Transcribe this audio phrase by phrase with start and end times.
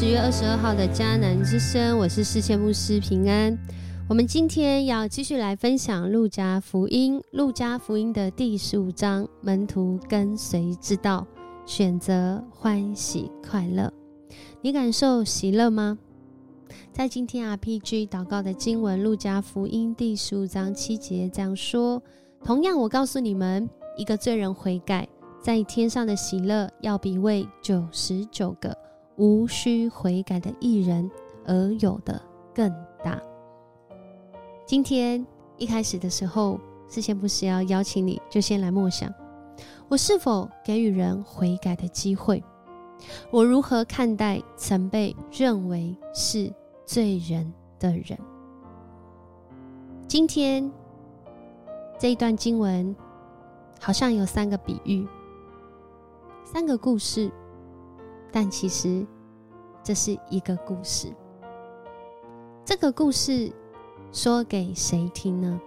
[0.00, 3.58] 十月二十二号的迦南之声，我是世界牧师平安。
[4.08, 11.26] 我们今天要继续来分享路加福音，路加福音的第十五章，门徒跟随之道，
[11.66, 13.92] 选择欢喜快乐。
[14.60, 15.98] 你感受喜乐吗？
[16.92, 22.00] 在今天 RPG 祷告的经文，路加福音第十五章七节这样说：
[22.44, 25.08] 同样，我告诉你们，一个罪人悔改，
[25.42, 28.78] 在天上的喜乐，要比为九十九个。
[29.18, 31.10] 无需悔改的艺人
[31.44, 32.22] 而有的
[32.54, 32.72] 更
[33.04, 33.20] 大。
[34.64, 35.26] 今天
[35.56, 39.12] 一开始的时候，事先不是要邀请你，就先来默想：
[39.88, 42.42] 我是否给予人悔改的机会？
[43.32, 46.52] 我如何看待曾被认为是
[46.86, 48.16] 罪人的人？
[50.06, 50.70] 今天
[51.98, 52.94] 这一段经文
[53.80, 55.04] 好像有三个比喻，
[56.44, 57.28] 三个故事。
[58.30, 59.06] 但其实，
[59.82, 61.12] 这是一个故事。
[62.64, 63.50] 这个故事
[64.12, 65.58] 说给谁听呢？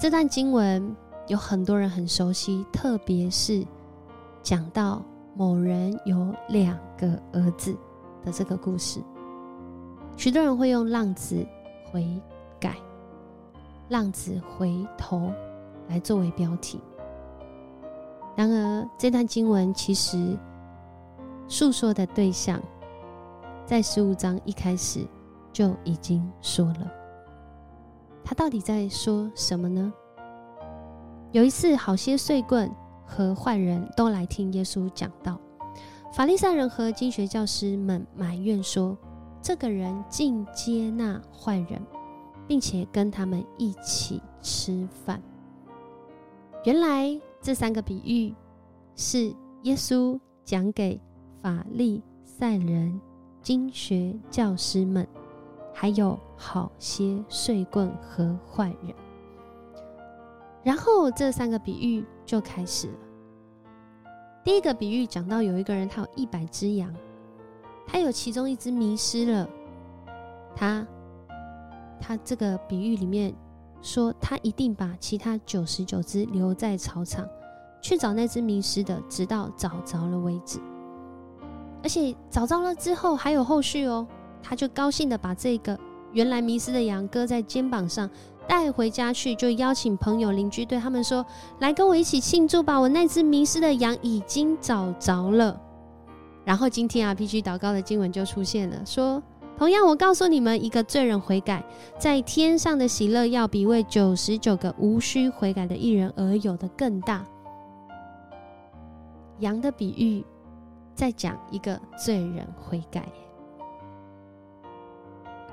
[0.00, 0.94] 这段经文
[1.26, 3.66] 有很多人很熟悉，特别是
[4.42, 5.02] 讲到
[5.34, 7.76] 某人有两个儿子
[8.24, 9.00] 的这个故事。
[10.16, 11.44] 许多人会用“浪子
[11.90, 12.06] 悔
[12.60, 12.76] 改
[13.90, 15.32] ”“浪子回头”
[15.88, 16.80] 来作为标题。
[18.36, 20.38] 然而，这段经文其实。
[21.48, 22.62] 诉说的对象，
[23.64, 25.06] 在十五章一开始
[25.50, 26.92] 就已经说了。
[28.22, 29.90] 他到底在说什么呢？
[31.32, 32.70] 有一次，好些碎棍
[33.06, 35.40] 和坏人都来听耶稣讲道。
[36.12, 38.96] 法利赛人和经学教师们埋怨说
[39.40, 41.80] ：“这个人竟接纳坏人，
[42.46, 45.22] 并且跟他们一起吃饭。”
[46.64, 48.34] 原来这三个比喻
[48.94, 51.00] 是耶稣讲给。
[51.48, 53.00] 法利赛人、
[53.40, 55.08] 经学教师们，
[55.72, 58.94] 还有好些睡棍和坏人。
[60.62, 62.94] 然后这三个比喻就开始了。
[64.44, 66.94] 第一个比喻讲到有一个人，他有一百只羊，
[67.86, 69.48] 他有其中一只迷失了。
[70.54, 70.86] 他
[71.98, 73.34] 他这个比喻里面
[73.80, 77.26] 说，他一定把其他九十九只留在草场，
[77.80, 80.60] 去找那只迷失的，直到找着了为止。
[81.88, 84.06] 而且找着了之后还有后续哦，
[84.42, 85.78] 他就高兴的把这个
[86.12, 88.10] 原来迷失的羊搁在肩膀上
[88.46, 91.24] 带回家去，就邀请朋友邻居对他们说
[91.60, 95.58] ：“来跟我一起庆祝吧，我那只迷失的羊已经找着了。”
[96.44, 99.22] 然后今天啊，PG 祷告的经文就出现了，说
[99.56, 101.64] ：“同样，我告诉你们，一个罪人悔改，
[101.98, 107.24] 在天上的喜乐要比为九十九个无需悔改的艺人而有的更大。”
[109.40, 110.22] 羊的比喻。
[110.98, 113.06] 在讲一个罪人悔改，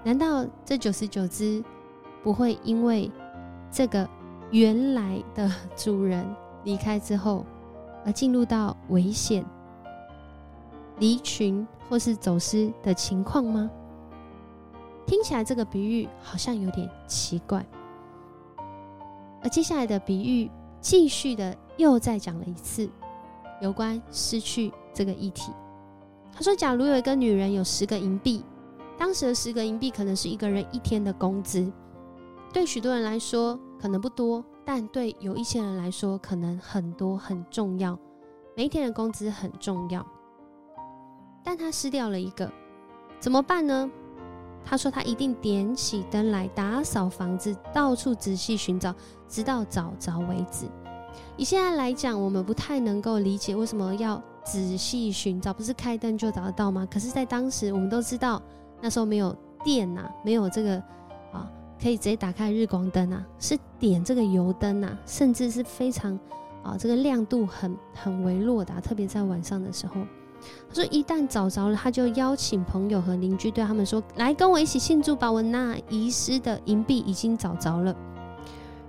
[0.03, 1.63] 难道这九十九只
[2.23, 3.11] 不会因为
[3.69, 4.09] 这个
[4.49, 6.25] 原来的主人
[6.63, 7.45] 离开之后
[8.03, 9.45] 而进入到危险、
[10.97, 13.69] 离群或是走失的情况吗？
[15.05, 17.63] 听起来这个比喻好像有点奇怪。
[19.43, 20.49] 而接下来的比喻
[20.81, 22.89] 继续的又再讲了一次
[23.61, 24.71] 有关失去。
[24.93, 25.51] 这个议题，
[26.31, 28.45] 他说：“假如有一个女人有十个银币，
[28.97, 31.69] 当时的十个银币可能是一个人一天的工资，
[32.53, 37.99] 对许多人来说可能不多，但对有一些人来说可能很多很重要。
[38.55, 40.07] 每一天的工资很重要，
[41.43, 42.49] 但他失掉了一个，
[43.19, 43.91] 怎么办呢？
[44.63, 48.95] 他说他一定点起灯来打扫房子，到处仔细寻找，
[49.27, 50.67] 直到找着为止。
[51.37, 56.87] 以现在来讲，我们不太能够理解为什么要。”仔细寻找，不是开灯就找得到吗？
[56.91, 58.39] 可是，在当时，我们都知道
[58.79, 60.75] 那时候没有电呐，没有这个
[61.33, 61.49] 啊，
[61.81, 66.13] 可以直接打开日光灯啊，是点这个油灯呐，甚至是非常
[66.61, 69.95] 啊，这个亮度很很微弱的，特别在晚上的时候。
[70.69, 77.95] 他说，一旦找着了，他就邀请朋友和邻居，对他们说：“来跟我一起庆祝吧，我那遗失的银币已经找着了。”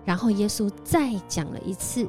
[0.05, 2.07] 然后耶稣再讲了一次，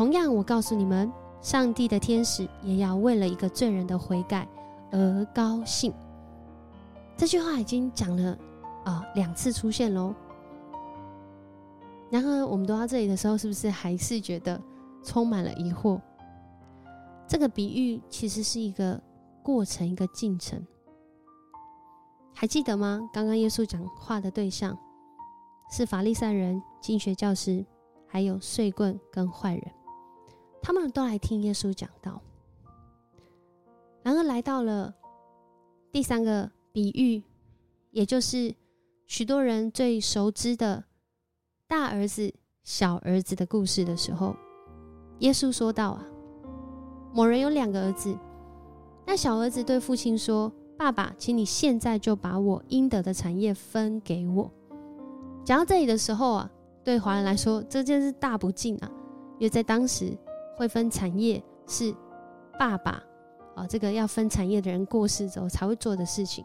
[0.00, 1.12] 同样，我告诉你们。
[1.42, 4.48] 上帝的天使也要为了一个罪人的悔改
[4.90, 5.92] 而高兴。
[7.18, 8.38] 这句话已经讲了
[8.86, 10.14] 啊两次出现喽。
[12.10, 14.58] 然而，我们读到这里的时候，是不是还是觉得
[15.04, 16.00] 充满了疑惑？
[17.28, 18.98] 这个比喻其实是一个
[19.42, 20.66] 过程，一个进程。
[22.34, 23.06] 还记得吗？
[23.12, 24.74] 刚刚耶稣讲话的对象
[25.70, 27.62] 是法利赛人、经学教师，
[28.06, 29.70] 还有碎棍跟坏人。
[30.62, 32.20] 他们都来听耶稣讲道。
[34.02, 34.94] 然而来到了
[35.92, 37.22] 第三个比喻，
[37.90, 38.54] 也就是
[39.06, 40.84] 许多人最熟知的
[41.66, 44.34] 大儿子、小儿子的故事的时候，
[45.18, 46.06] 耶稣说道：“啊，
[47.12, 48.16] 某人有两个儿子，
[49.06, 54.50] 那小儿子对父亲说：‘爸爸，请你现在就把我应得的产业分给我。’
[55.44, 56.50] 讲到这里的时候啊，
[56.82, 58.90] 对华人来说这件事大不敬啊，
[59.38, 60.16] 因为在当时
[60.60, 61.94] 会分产业是
[62.58, 63.02] 爸爸。”
[63.56, 66.44] 啊，这个要分产业的人过世之后才会做的事情，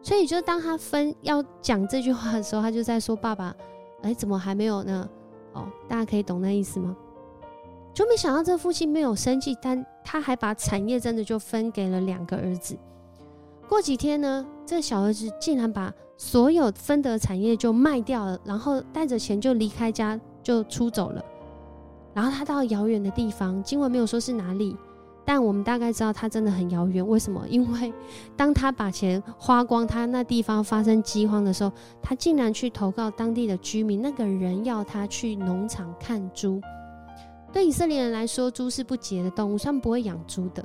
[0.00, 3.54] 所以就当他分要讲这句话的时候，他就在说：“爸爸，
[4.02, 5.08] 哎，怎么还没有呢？”
[5.52, 6.96] 哦，大家可以懂那意思吗？
[7.92, 12.78] 就没想到这父亲没有生气，但他还把产业真的就分给了两个儿子。
[13.68, 21.24] 过几天呢，这小儿子竟然把所有分得产业就卖掉了，然后带着钱就离开家就出走了。
[22.12, 24.76] 然后他到遥远的地方，经文没有说是哪里。
[25.22, 27.46] 但我们大概知道他真的很遥远，为什么？
[27.48, 27.92] 因为
[28.36, 31.70] 当他把钱花光，他那地方发生饥荒的时候，
[32.02, 36.60] 他竟然去投靠当地的居民，那个人要他去农场看猪。
[37.52, 40.64] 对以色列人来说，猪是不洁的动物，他们不会养猪的。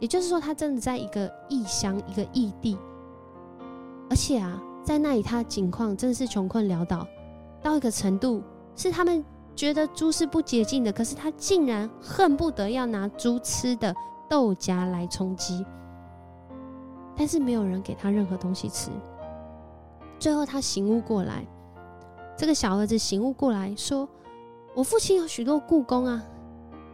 [0.00, 2.76] 也就是说，他真的在一个异乡、一个异地，
[4.10, 7.06] 而且啊，在那里他的境况真的是穷困潦倒
[7.62, 8.42] 到一个程度，
[8.74, 9.24] 是他们。
[9.56, 13.92] 觉得猪是不洁净的，可是他竟然恨不得要拿猪吃的
[14.28, 15.64] 豆荚来充饥，
[17.16, 18.90] 但是没有人给他任何东西吃。
[20.18, 21.42] 最后他醒悟过来，
[22.36, 24.06] 这个小儿子醒悟过来说
[24.76, 26.22] ：“我父亲有许多故宫啊，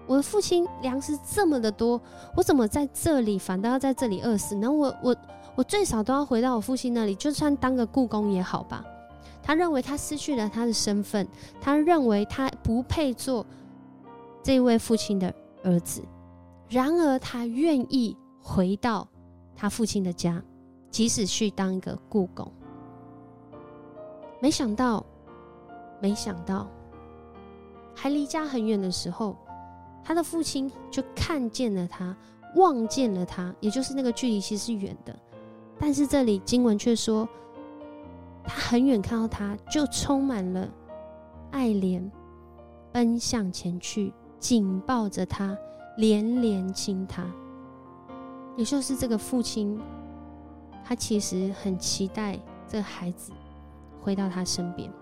[0.06, 2.00] 我的父亲粮食这么的多，
[2.36, 4.70] 我怎么在这里反倒要在这里饿死呢？
[4.70, 5.16] 我我
[5.56, 8.84] 我最少都要回到我父亲那里，就算当个故宫也好吧。”
[9.42, 11.26] 他认为他失去了他的身份，
[11.60, 13.44] 他认为他不配做
[14.42, 15.34] 这位父亲的
[15.64, 16.00] 儿子。
[16.68, 19.06] 然而，他愿意回到
[19.56, 20.42] 他父亲的家，
[20.90, 22.50] 即使去当一个故宫。
[24.40, 25.04] 没想到，
[26.00, 26.70] 没想到，
[27.94, 29.36] 还离家很远的时候，
[30.04, 32.16] 他的父亲就看见了他，
[32.54, 35.14] 望见了他，也就是那个距离其实是远的，
[35.78, 37.28] 但是这里经文却说。
[38.44, 40.68] 他很远看到他，就充满了
[41.50, 42.10] 爱怜，
[42.90, 45.56] 奔向前去，紧抱着他，
[45.96, 47.24] 连连亲他。
[48.56, 49.80] 也就是这个父亲，
[50.84, 53.32] 他其实很期待这孩子
[54.00, 54.92] 回到他身边。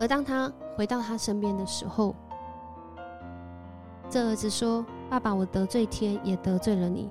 [0.00, 2.14] 而当他回到他身边的时候，
[4.10, 7.10] 这儿子说：“爸爸，我得罪天，也得罪了你，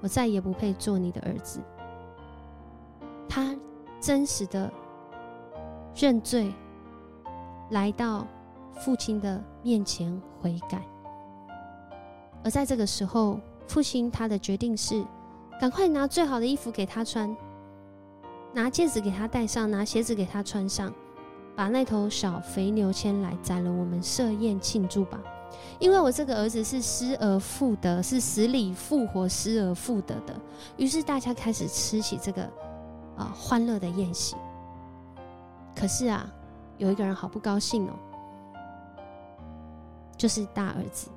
[0.00, 1.60] 我再也不配做你的儿子。”
[3.28, 3.54] 他
[4.00, 4.70] 真实的
[5.94, 6.52] 认罪，
[7.70, 8.26] 来到
[8.72, 10.82] 父亲的面前悔改。
[12.44, 15.04] 而在这个时候，父亲他的决定是：
[15.58, 17.34] 赶快拿最好的衣服给他穿，
[18.52, 20.92] 拿戒指给他戴上，拿鞋子给他穿上，
[21.56, 25.18] 把那头小肥牛牵来宰了，我们设宴庆祝吧。
[25.78, 30.34] 因为我这个儿子是失而复得，是死里复活、失而复得的。
[30.76, 32.46] 于是大家开始吃起这个。
[33.16, 34.36] 啊，欢乐的宴席。
[35.74, 36.26] 可是啊，
[36.78, 37.92] 有一个人好不高兴哦，
[40.16, 41.08] 就是大儿子。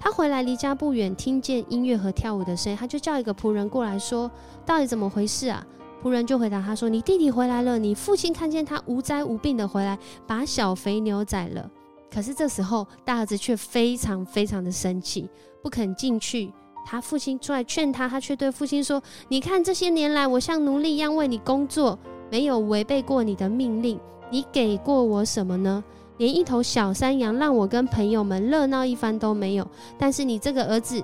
[0.00, 4.28] 他回来离家不远，听见音乐和跳舞的声音，他就叫一个仆人过来说
[4.66, 5.64] ：“到底怎么回事啊？”
[6.02, 11.70] 仆人就回答他说：“你弟弟回来了，你父亲看见他无灾无病的回来，把小肥牛宰了。”
[12.12, 15.30] 可是这时候，大儿子却非常非常的生气，
[15.62, 16.52] 不肯进去。
[16.84, 21.98] 他父亲出来劝他，他却对父亲说：“你看，这些年来，我像奴隶一样为你工作，
[22.30, 23.98] 没有违背过你的命令。
[24.30, 25.82] 你给过我什么呢？
[26.18, 29.66] 连一头小山羊让我跟朋友们热闹一番都没有。
[29.96, 31.02] 但是你这个儿子，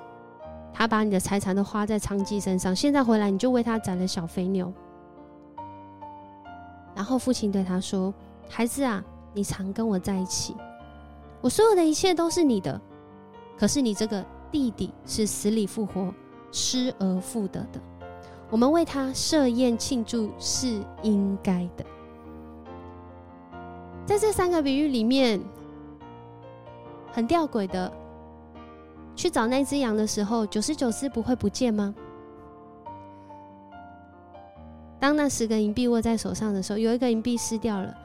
[0.73, 4.71] 他把你的财产都花在娼妓身上，现在回来你就为他宰了小肥牛。”
[6.93, 8.13] 然后父亲对他说
[8.49, 10.55] ：“孩子啊，你常跟我在一起，
[11.41, 12.79] 我所有的一切都是你的。
[13.57, 16.13] 可是你这个……”弟弟是死里复活、
[16.51, 17.79] 失而复得的，
[18.49, 21.85] 我们为他设宴庆祝是应该的。
[24.05, 25.39] 在这三个比喻里面，
[27.11, 27.91] 很吊诡的，
[29.15, 31.93] 去找那只羊的时候，九十九只不会不见吗？
[34.99, 37.95] 当那十个银币握在手上的时候，有一个银币失掉了，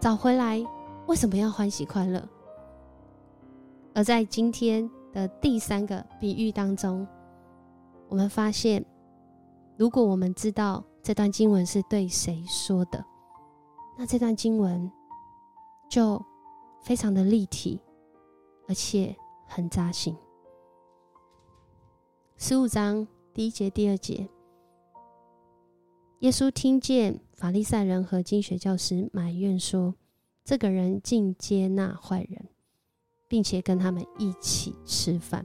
[0.00, 0.64] 找回来
[1.06, 2.22] 为什么要欢喜快乐？
[3.94, 4.90] 而在今天。
[5.12, 7.06] 的第三个比喻当中，
[8.08, 8.84] 我们发现，
[9.76, 13.04] 如果我们知道这段经文是对谁说的，
[13.96, 14.90] 那这段经文
[15.88, 16.22] 就
[16.82, 17.80] 非常的立体，
[18.68, 20.16] 而且很扎心。
[22.36, 24.28] 十五章第一节、第二节，
[26.20, 29.94] 耶稣听见法利赛人和经学教师埋怨说
[30.44, 32.48] ：“这个人竟接纳坏人，
[33.28, 35.44] 并且跟他们一起吃饭。”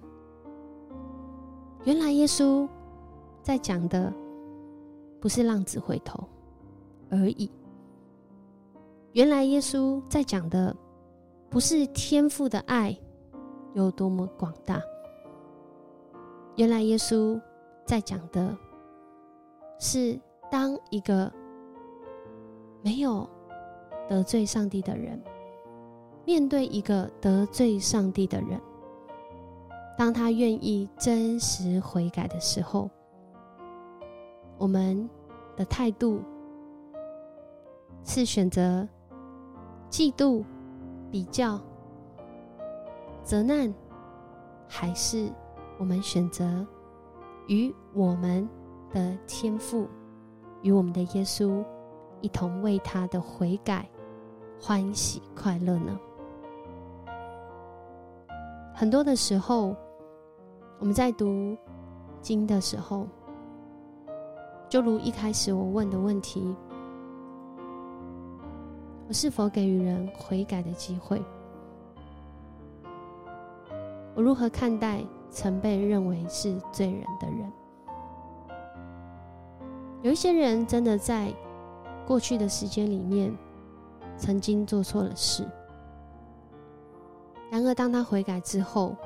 [1.86, 2.68] 原来耶稣
[3.42, 4.12] 在讲的
[5.20, 6.24] 不是浪子回头
[7.10, 7.52] 而已。
[9.12, 10.76] 原来耶稣在讲的
[11.50, 12.98] 不是天父的爱
[13.74, 14.82] 有多么广大。
[16.56, 17.40] 原来耶稣
[17.86, 18.58] 在讲的
[19.78, 20.18] 是，
[20.50, 21.32] 当一个
[22.82, 23.30] 没有
[24.08, 25.22] 得罪上帝的人，
[26.26, 28.60] 面对一个得罪上帝的人，
[29.98, 32.90] 当他愿意真实悔改的时候，
[34.58, 35.10] 我们
[35.56, 36.22] 的态度
[38.04, 38.88] 是选择
[39.90, 40.44] 嫉妒、
[41.12, 41.60] 比较、
[43.24, 43.74] 责难，
[44.68, 45.30] 还是？
[45.80, 46.66] 我们选择
[47.48, 48.48] 与我们
[48.92, 49.88] 的天赋，
[50.62, 51.66] 与我们的耶稣
[52.22, 53.90] 一同为他的悔改
[54.62, 56.00] 欢喜快乐呢？
[58.74, 59.76] 很多的时候，
[60.80, 61.56] 我们在读
[62.22, 63.08] 经的时候，
[64.68, 66.56] 就如一开始我问的问题：
[69.08, 71.22] 我是否给予人悔改的机会？
[74.16, 75.04] 我如何看待？
[75.30, 77.52] 曾被认为是罪人的人，
[80.04, 81.34] 有一些人真的在
[82.06, 83.36] 过去的时间里面
[84.16, 85.44] 曾经做错了事。
[87.54, 88.98] 然而，当他悔改之后，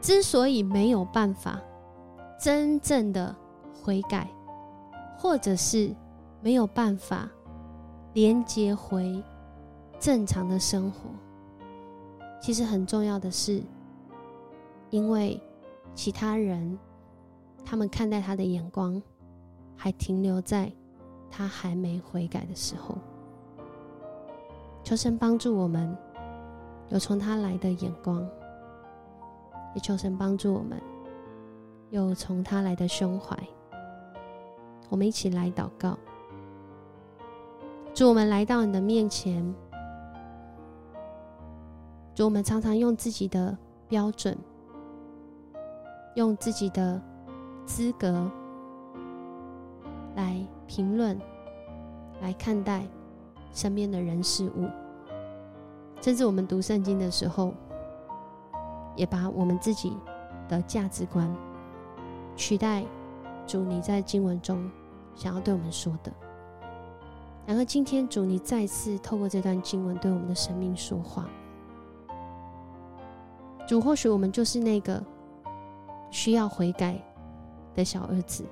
[0.00, 1.60] 之所以没有办法
[2.36, 3.32] 真正的
[3.80, 4.28] 悔改，
[5.16, 5.94] 或者是
[6.40, 7.30] 没有办法
[8.12, 9.22] 连接回
[10.00, 11.08] 正常的生活，
[12.42, 13.62] 其实很重要的是。
[14.90, 15.40] 因为
[15.94, 16.76] 其他人，
[17.64, 19.00] 他们看待他的眼光，
[19.76, 20.72] 还停留在
[21.30, 22.98] 他还没悔改的时候。
[24.82, 25.96] 求神帮助我们
[26.88, 28.26] 有从他来的眼光，
[29.74, 30.80] 也求神帮助我们
[31.90, 33.36] 有从他来的胸怀。
[34.88, 35.98] 我们一起来祷告，
[37.92, 39.54] 祝我们来到你的面前，
[42.14, 43.56] 祝我们常常用自己的
[43.88, 44.36] 标准。
[46.16, 47.02] 用自己的
[47.66, 48.30] 资格
[50.14, 51.20] 来评论、
[52.22, 52.86] 来看待
[53.52, 54.68] 身边的人事物，
[56.04, 57.54] 甚至我们读圣经的时候，
[58.94, 59.96] 也把我们自己
[60.46, 61.34] 的价值观
[62.36, 62.84] 取代
[63.46, 64.70] 主你在经文中
[65.14, 66.12] 想要对我们说的。
[67.46, 71.26] 然而，今天主你再次透过这段经文对我们的生命说话。
[73.66, 75.02] 主，或许我们就是那个。
[76.10, 76.96] 需要悔改
[77.74, 78.44] 的小儿子，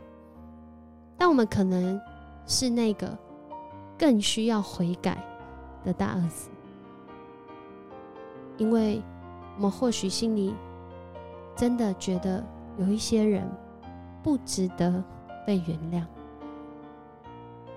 [1.16, 2.00] 但我们可能
[2.44, 3.16] 是那个
[3.96, 5.16] 更需要悔改
[5.84, 6.50] 的大儿子，
[8.58, 9.02] 因为
[9.56, 10.54] 我们或许心里
[11.56, 12.44] 真的觉得
[12.78, 13.48] 有一些人
[14.22, 15.02] 不值得
[15.46, 16.04] 被原谅，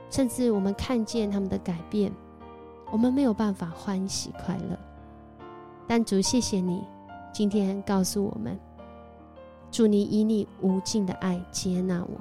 [0.10, 2.12] 甚至我们看见他们的改变，
[2.92, 4.78] 我们没有办法欢喜快乐。
[5.88, 6.84] 但主，谢谢你
[7.34, 8.58] 今天告诉我们。
[9.72, 12.20] 祝你以你无尽的爱接纳我们。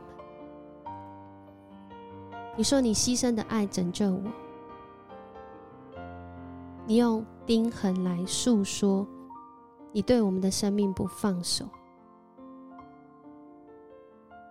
[2.56, 4.22] 你说你牺牲的爱拯救我，
[6.84, 9.06] 你用钉痕来诉说
[9.92, 11.66] 你对我们的生命不放手，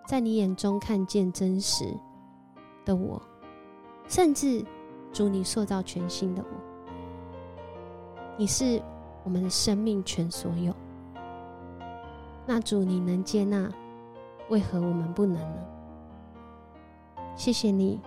[0.08, 1.86] 在你眼中看见真实
[2.86, 3.22] 的我，
[4.08, 4.64] 甚至
[5.12, 6.50] 祝你塑造全新的我。
[8.38, 8.82] 你是
[9.24, 10.74] 我们的生命全所有。
[12.46, 13.72] 那主，你能接纳，
[14.50, 15.66] 为何我们不能呢？
[17.36, 18.00] 谢谢你，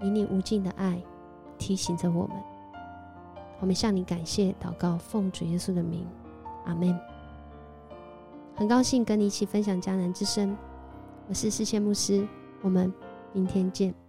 [0.00, 1.02] 以你无尽的爱
[1.58, 2.53] 提醒着我们。
[3.60, 6.06] 我们向你感谢，祷告，奉主耶稣的名，
[6.66, 6.98] 阿门。
[8.56, 10.56] 很高兴跟你一起分享迦南之声，
[11.28, 12.26] 我是世谦牧师，
[12.62, 12.92] 我们
[13.32, 14.03] 明天见。